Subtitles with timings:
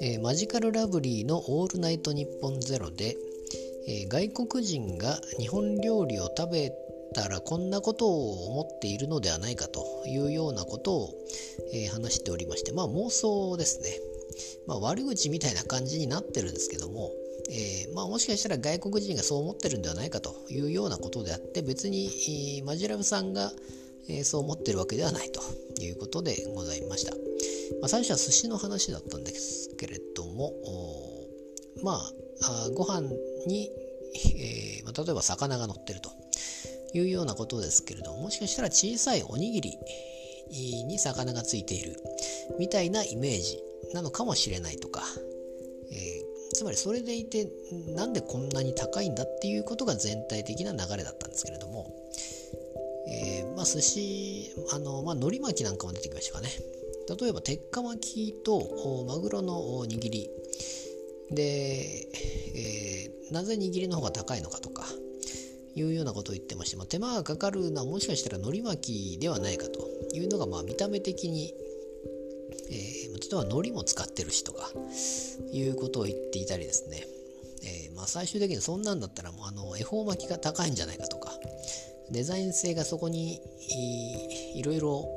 [0.00, 3.16] えー、マジカルラブリーの「オールナイトニッポンゼロで、
[3.86, 6.72] えー、外国人が日本料理を食べ
[7.14, 11.10] たらこんなことを思っているのではないかというようなことを、
[11.72, 13.90] えー、話しておりましてまあ妄想ですね、
[14.66, 17.12] まあ、悪口みたいな感じになってるんですけども、
[17.50, 23.52] えー、まあ、もしかしたら外国人がそう思ってるんではないかというようなことであって別に、えー、マジラブさんが、
[24.08, 25.40] えそう思ってるわけではないと
[25.82, 27.14] いうことでございました。
[27.80, 30.52] まあ、最初は寿司の話だったんですけれども
[31.82, 31.92] ま
[32.42, 33.08] あご飯
[33.46, 33.70] に、
[34.36, 36.10] えー、まあ、例えば魚が乗ってると
[36.92, 39.78] いうようなことですけれどももしかしたら小さいおにぎり
[40.86, 41.96] に魚がついている
[42.58, 43.58] みたいなイメージ
[43.92, 45.02] なのかもしれないとか、
[45.90, 47.48] えー、つまりそれでいて
[47.88, 51.73] なんでこんなに高いんだっていうことが全体的な流れだったんですけれども、
[53.64, 56.50] まあ寿司あの、まあ、海苔巻きなんかも出てきましたかね。
[57.18, 60.28] 例えば鉄火巻きとマグロの握り。
[61.30, 62.06] で、
[62.54, 64.84] えー、なぜ握りの方が高いのかとか
[65.74, 71.54] いうようなことを言ってまして、まあ、手間がかかるのはもしかしたら海苔巻きではないかというのがまあ見た目的に、
[72.70, 74.68] えー、例えば海苔も使ってるしとか
[75.50, 77.06] いうことを言っていたりですね、
[77.64, 81.32] えー、まあ最終的にそんなんだったらもうあの恵方巻きが高いんじゃないかとか
[82.10, 83.40] デザイン性がそこに
[84.54, 85.08] いろいろ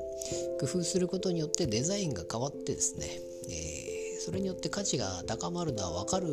[0.60, 3.08] 工夫することによってデザインが変わってですね、
[3.50, 6.28] えー、それによって価値が高まるのは分かる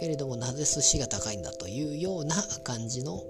[0.00, 3.22] けれどもなぜ寿司が高いんだというような感じの、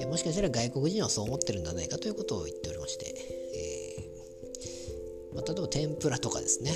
[0.00, 3.14] えー、もしかしたら外国人はそう思ってるんじゃないかということを言っておりまして、
[3.54, 6.72] えー、まあ、例えば天ぷらとかですね、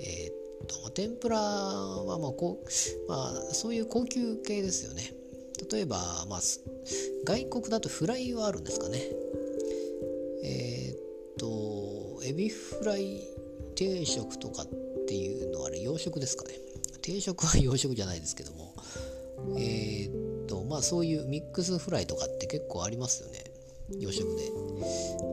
[0.00, 5.12] えーと、天ぷらはまあこう、まあ、そういう高級系ですよね。
[5.70, 6.40] 例えば、まあ、
[7.24, 9.00] 外国だとフライはあるんですかね。
[10.44, 13.22] えっ、とエビフライ
[13.74, 14.66] 定食とかっ
[15.06, 16.54] ていうのはあれ洋食ですかね。
[17.02, 18.74] 定食は洋食じゃないですけども。
[19.56, 23.44] えっ、とまあそういうミックスフライとかって結構ありますよね。
[23.98, 24.50] 洋食で。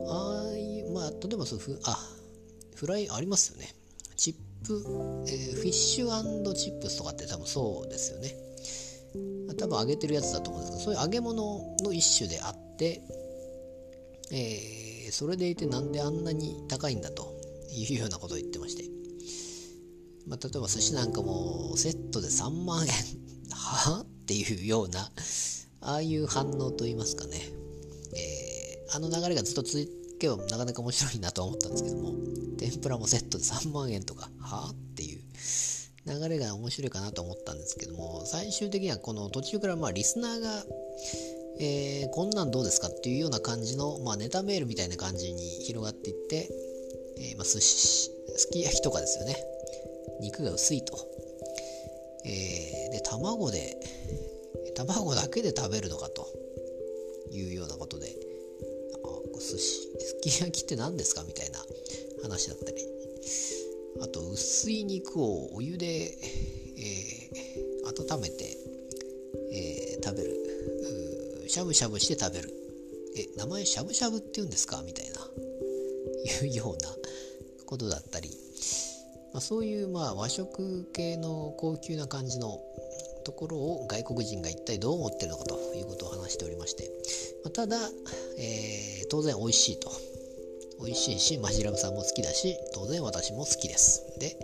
[0.08, 1.98] ああいうまあ例えばそうフあ
[2.74, 3.74] フライありますよね。
[4.16, 4.34] チッ
[4.66, 4.82] プ、
[5.28, 8.34] えー、フィッシュチップスとかって多分そうですよね。
[9.58, 13.00] 多分揚げてるやつだと思うんですけどそういう揚げ物の一種であって、
[14.32, 17.34] えー、それでいてなんであんなに高いんだと
[17.72, 18.84] いうようなことを言ってまして、
[20.28, 22.92] まあ、例えば寿司なんかもセットで3万円。
[23.52, 24.00] は？
[24.00, 25.00] っていうような
[25.82, 27.36] ああいう反応といいますかね、
[28.16, 29.86] えー、あの流れがずっと続
[30.18, 32.12] けばなかなか面白いなと思ったんですけども
[32.58, 34.28] 天ぷらもセットで3万円とか。
[34.40, 34.70] は？
[34.72, 34.85] っ
[36.06, 40.64] 流れが面白いかなと思ったんですけども最終的にはこの途中からまあリスナーが、
[41.60, 46.48] えー、こんなんどうですかっていうような感じの、まあ、ネタメールみたいな感じに広がっていって、
[47.18, 49.36] えー、まあ、寿司すき焼きとかですよね。
[50.20, 50.96] 肉が薄いと、
[52.24, 53.76] えー、で卵で
[54.74, 56.26] 卵だけで食べるのかと。
[57.32, 58.14] いうようなことで。
[59.38, 61.58] 寿司すき焼きって何ですかみたいな
[62.22, 62.76] 話だったり。
[64.02, 68.56] あと薄い肉をお湯で、えー、温めて、
[69.52, 71.48] えー、食べる。
[71.48, 72.52] しゃぶしゃぶして食べる。
[73.16, 74.82] え名前しゃぶしゃぶって言うんですか？
[74.84, 75.20] みたいな。
[76.44, 76.90] いうような
[77.66, 78.30] ことだったり、
[79.32, 82.60] まあ、そういうまあ和食系の高級な感じの
[83.24, 86.90] ところを外国人が一体どう思ってるのかということを話しておりまして、
[87.44, 87.76] まあ、ただ、
[88.38, 89.90] えー、当然美味しいと。
[90.80, 94.18] 美味しいしマジラブさんも好きだし当然私も好きです。
[94.18, 94.36] で、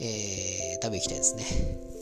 [0.00, 1.93] えー、食べ行きたいですね。